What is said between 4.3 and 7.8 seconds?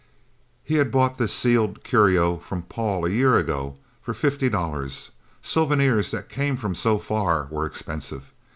dollars souvenirs that came from so far were